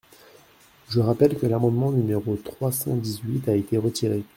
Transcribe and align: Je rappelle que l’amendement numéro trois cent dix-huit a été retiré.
Je 0.89 0.99
rappelle 0.99 1.37
que 1.37 1.45
l’amendement 1.45 1.91
numéro 1.91 2.35
trois 2.37 2.71
cent 2.71 2.95
dix-huit 2.95 3.47
a 3.47 3.53
été 3.55 3.77
retiré. 3.77 4.23